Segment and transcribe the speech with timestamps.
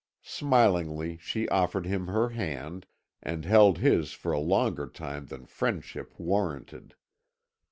[0.23, 2.87] Smilingly she offered him her hand,
[3.21, 6.95] and held his for a longer time than friendship warranted.